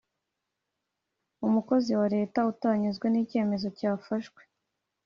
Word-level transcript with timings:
Umukozi 1.47 1.91
wa 1.99 2.07
Leta 2.15 2.39
utanyuzwe 2.51 3.05
n 3.09 3.15
icyemezo 3.23 3.67
cyafashwe 3.77 4.41